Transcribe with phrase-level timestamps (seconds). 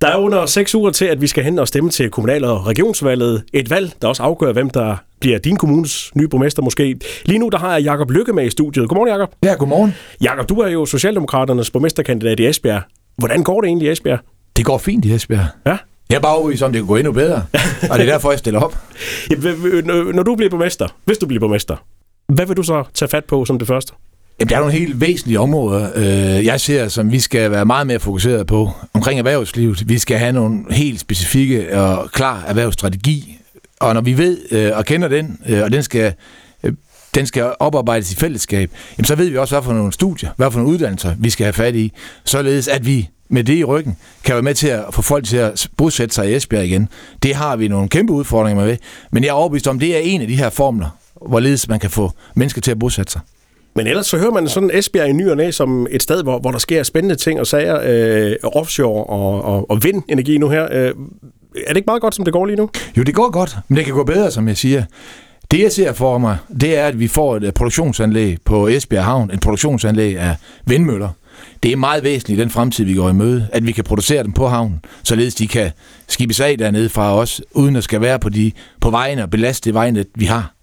[0.00, 2.66] Der er under seks uger til, at vi skal hen og stemme til kommunal- og
[2.66, 3.44] regionsvalget.
[3.52, 6.96] Et valg, der også afgør, hvem der bliver din kommunes nye borgmester måske.
[7.24, 8.88] Lige nu der har jeg Jakob Lykke med i studiet.
[8.88, 9.34] Godmorgen, Jakob.
[9.44, 9.94] Ja, godmorgen.
[10.22, 12.82] Jakob, du er jo Socialdemokraternes borgmesterkandidat i Esbjerg.
[13.18, 14.18] Hvordan går det egentlig i Esbjerg?
[14.56, 15.46] Det går fint i Esbjerg.
[15.66, 15.76] Ja?
[16.10, 17.42] Jeg er bare overbevist om, det kan gå endnu bedre.
[17.90, 18.78] og det er derfor, jeg stiller op.
[19.30, 19.36] Ja,
[20.12, 21.76] Når du bliver borgmester, hvis du bliver borgmester,
[22.28, 23.92] hvad vil du så tage fat på som det første?
[24.40, 27.86] Jamen, der er nogle helt væsentlige områder, øh, jeg ser, som vi skal være meget
[27.86, 29.88] mere fokuseret på omkring erhvervslivet.
[29.88, 33.38] Vi skal have nogle helt specifikke og klar erhvervsstrategi,
[33.80, 36.14] og når vi ved øh, og kender den, øh, og den skal,
[36.62, 36.72] øh,
[37.14, 40.50] den skal oparbejdes i fællesskab, jamen, så ved vi også, hvad for nogle studier, hvad
[40.50, 41.92] for nogle uddannelser, vi skal have fat i,
[42.24, 45.36] således at vi med det i ryggen, kan være med til at få folk til
[45.36, 46.88] at bosætte sig i Esbjerg igen.
[47.22, 48.76] Det har vi nogle kæmpe udfordringer med,
[49.12, 50.88] men jeg er overbevist om, det er en af de her formler,
[51.26, 53.20] hvorledes man kan få mennesker til at bosætte sig.
[53.76, 56.38] Men ellers så hører man sådan Esbjerg i ny og næ som et sted, hvor,
[56.38, 60.68] hvor der sker spændende ting og sager, øh, offshore og, og, og vindenergi nu her.
[60.72, 60.94] Øh,
[61.66, 62.70] er det ikke meget godt, som det går lige nu?
[62.96, 64.84] Jo, det går godt, men det kan gå bedre, som jeg siger.
[65.50, 69.04] Det, jeg ser for mig, det er, at vi får et øh, produktionsanlæg på Esbjerg
[69.04, 71.08] Havn, et produktionsanlæg af vindmøller.
[71.62, 74.22] Det er meget væsentligt i den fremtid, vi går i møde, at vi kan producere
[74.22, 75.70] dem på havnen, således de kan
[76.08, 79.64] skibes af dernede fra os, uden at skal være på, de, på vejene og belaste
[79.64, 80.54] det vejnet, vi har.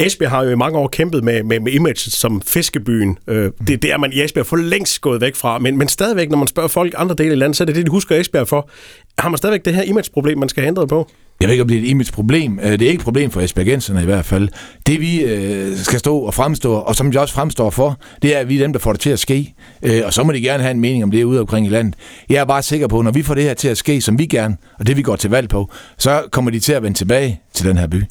[0.00, 3.18] Esbjerg har jo i mange år kæmpet med, med, med image som fiskebyen.
[3.28, 6.30] Øh, det, det er man i Esbjerg for længst gået væk fra, men, men stadigvæk,
[6.30, 8.48] når man spørger folk andre dele af landet, så er det det, de husker Esbjerg
[8.48, 8.70] for.
[9.18, 11.10] Har man stadigvæk det her imageproblem, man skal have ændret på?
[11.40, 12.58] Jeg ved ikke, om det er et imageproblem.
[12.62, 14.48] Øh, det er ikke et problem for Esbjergenserne i hvert fald.
[14.86, 18.38] Det vi øh, skal stå og fremstå, og som vi også fremstår for, det er,
[18.38, 19.54] at vi er dem, der får det til at ske.
[19.82, 21.94] Øh, og så må de gerne have en mening om det ude omkring i landet.
[22.28, 24.18] Jeg er bare sikker på, at når vi får det her til at ske, som
[24.18, 26.98] vi gerne, og det vi går til valg på, så kommer de til at vende
[26.98, 28.02] tilbage til den her by.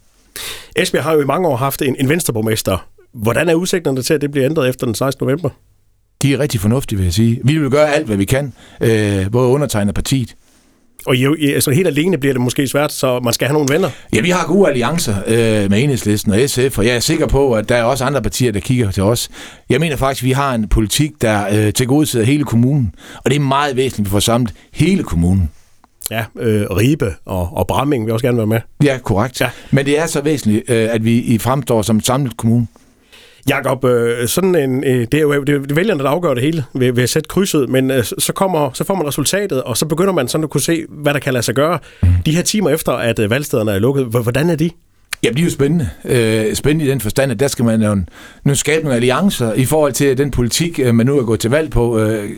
[0.75, 2.87] Esbjerg har jo i mange år haft en, en venstreborgmester.
[3.13, 5.25] Hvordan er udsigterne til, at det bliver ændret efter den 16.
[5.25, 5.49] november?
[6.21, 7.39] De er rigtig fornuftige, vil jeg sige.
[7.43, 10.35] Vi vil gøre alt, hvad vi kan, øh, både undertegner partiet.
[11.05, 13.89] Og jo, altså helt alene bliver det måske svært, så man skal have nogle venner.
[14.13, 17.53] Ja, vi har gode alliancer øh, med Enhedslisten og SF, og jeg er sikker på,
[17.53, 19.29] at der er også andre partier, der kigger til os.
[19.69, 22.95] Jeg mener faktisk, at vi har en politik, der øh, til gode sidder hele kommunen,
[23.23, 25.49] og det er meget væsentligt, at vi får samlet hele kommunen.
[26.11, 28.59] Ja, øh, Ribe og, og Bramming vil også gerne være med.
[28.83, 29.41] Ja, korrekt.
[29.41, 29.49] Ja.
[29.71, 32.67] Men det er så væsentligt, øh, at vi i fremstår som et samlet kommune.
[33.49, 36.63] Jakob, øh, sådan en, øh, det er jo det er vælgerne, der afgør det hele
[36.73, 39.85] ved, ved at sætte krydset, men øh, så, kommer, så får man resultatet, og så
[39.85, 41.79] begynder man sådan at kunne se, hvad der kan lade sig gøre.
[42.03, 42.09] Mm.
[42.25, 44.69] De her timer efter, at øh, valgstederne er lukket, hvordan er de?
[45.23, 45.89] Ja, det er jo spændende.
[46.05, 47.97] Øh, spændende i den forstand, at der skal man jo
[48.43, 51.49] nu skabe nogle alliancer i forhold til, den politik, øh, man nu er gået til
[51.49, 52.29] valg på, øh,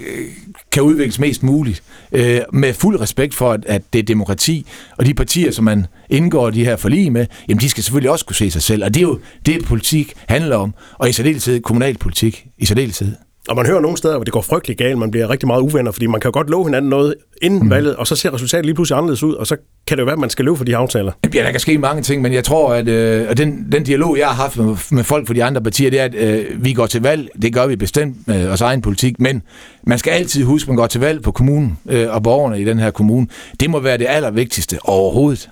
[0.71, 1.83] kan udvikles mest muligt.
[2.11, 4.65] Øh, med fuld respekt for, at, at det er demokrati,
[4.97, 8.25] og de partier, som man indgår de her forlig med, jamen de skal selvfølgelig også
[8.25, 8.83] kunne se sig selv.
[8.83, 13.11] Og det er jo det, politik handler om, og i særdeleshed kommunalpolitik i særdeleshed.
[13.49, 15.91] Og man hører nogle steder, hvor det går frygtelig galt, man bliver rigtig meget uvenner,
[15.91, 17.69] fordi man kan jo godt love hinanden noget inden mm.
[17.69, 19.57] valget, og så ser resultatet lige pludselig anderledes ud, og så
[19.91, 21.11] kan det jo være, at man skal løbe for de aftaler.
[21.33, 24.17] Ja, der kan ske mange ting, men jeg tror, at øh, og den, den dialog,
[24.17, 26.73] jeg har haft med, med folk fra de andre partier, det er, at øh, vi
[26.73, 29.41] går til valg, det gør vi bestemt med vores egen politik, men
[29.83, 32.65] man skal altid huske, at man går til valg på kommunen øh, og borgerne i
[32.65, 33.27] den her kommune.
[33.59, 35.49] Det må være det allervigtigste overhovedet.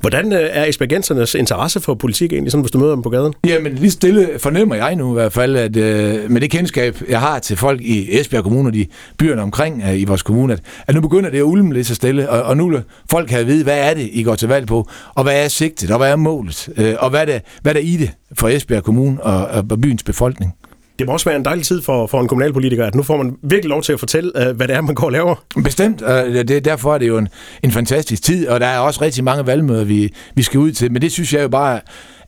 [0.00, 3.34] Hvordan øh, er Esbjergensernes interesse for politik egentlig, sådan, hvis du møder dem på gaden?
[3.46, 7.20] Jamen lige stille fornemmer jeg nu i hvert fald, at øh, med det kendskab, jeg
[7.20, 8.86] har til folk i Esbjerg Kommune og de
[9.18, 11.94] byerne omkring øh, i vores kommune, at, at nu begynder det at ulme lidt så
[11.94, 14.48] stille, og, og nu vil folk have at vide, hvad er det, I går til
[14.48, 17.42] valg på, og hvad er sigtet, og hvad er målet, øh, og hvad er, det,
[17.62, 20.54] hvad er det i det for Esbjerg Kommune og, og byens befolkning?
[20.98, 23.36] Det må også være en dejlig tid for, for en kommunalpolitiker, at nu får man
[23.42, 25.34] virkelig lov til at fortælle, uh, hvad det er, man går og laver.
[25.64, 27.28] Bestemt, og det, derfor er det jo en,
[27.62, 30.92] en fantastisk tid, og der er også rigtig mange valgmøder, vi, vi skal ud til,
[30.92, 31.80] men det synes jeg jo bare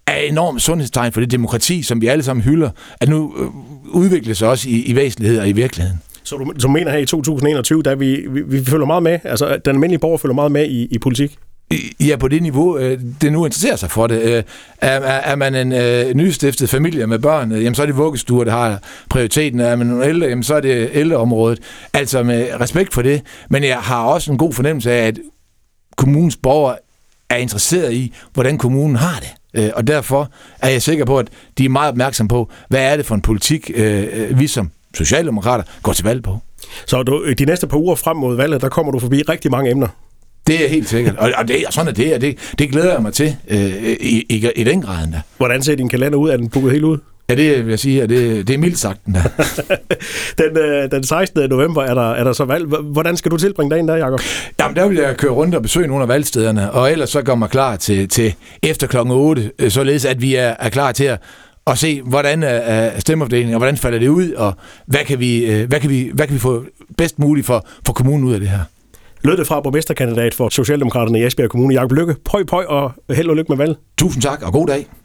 [0.06, 2.70] er enormt sundhedstegn for det demokrati, som vi alle sammen hylder,
[3.00, 3.46] at nu øh,
[3.94, 6.00] udvikler sig også i, i væsentlighed og i virkeligheden.
[6.22, 9.58] Så du, du mener her i 2021, der vi, vi, vi følger meget med, altså
[9.64, 11.38] den almindelige borger følger meget med i, i politik?
[12.00, 14.22] Ja, på det niveau, øh, det nu interesserer sig for det.
[14.22, 14.42] Øh,
[14.78, 18.44] er, er man en øh, nystiftet familie med børn, øh, jamen så er det vuggestuer,
[18.44, 19.60] der har prioriteten.
[19.60, 21.58] Er man ældre, jamen så er det ældreområdet.
[21.92, 23.22] Altså med respekt for det.
[23.50, 25.18] Men jeg har også en god fornemmelse af, at
[25.96, 26.76] kommunens borgere
[27.30, 29.62] er interesseret i, hvordan kommunen har det.
[29.62, 31.28] Øh, og derfor er jeg sikker på, at
[31.58, 34.70] de er meget opmærksomme på, hvad er det for en politik, øh, øh, vi som
[34.94, 36.38] socialdemokrater går til valg på.
[36.86, 39.70] Så du, de næste par uger frem mod valget, der kommer du forbi rigtig mange
[39.70, 39.88] emner?
[40.46, 41.16] Det er helt sikkert.
[41.16, 43.58] Og, og, det, og sådan er det, og det, det glæder jeg mig til øh,
[44.00, 45.20] i, i, i den grad endda.
[45.36, 46.30] Hvordan ser din kalender ud?
[46.30, 46.98] Er den booket helt ud?
[47.28, 49.06] Ja, det vil jeg sige, at det, det er mildt sagt.
[49.06, 49.16] Den,
[50.38, 51.48] den, øh, den 16.
[51.50, 52.66] november er der, er der så valg.
[52.66, 54.20] Hvordan skal du tilbringe dagen der, Jacob?
[54.60, 57.34] Jamen, der vil jeg køre rundt og besøge nogle af valgstederne, og ellers så går
[57.34, 61.04] mig klar til, til efter klokken 8, øh, således at vi er, er klar til
[61.04, 61.20] at
[61.66, 64.54] og se, hvordan er stemmefordelingen, og hvordan falder det ud, og
[64.86, 66.64] hvad kan vi, øh, hvad kan vi, hvad kan vi få
[66.98, 68.60] bedst muligt for, for kommunen ud af det her.
[69.24, 72.14] Lød det fra borgmesterkandidat for Socialdemokraterne i Esbjerg Kommune, Jakob Lykke.
[72.24, 73.76] Pøj, pøj og held og lykke med valg.
[73.98, 74.86] Tusind tak, og god dag.